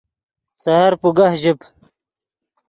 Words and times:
سحر 0.61 0.91
پوگہ 1.01 1.27
ژیب 1.41 1.59